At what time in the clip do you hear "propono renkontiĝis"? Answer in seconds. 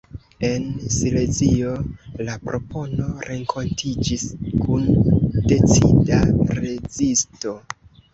2.47-4.23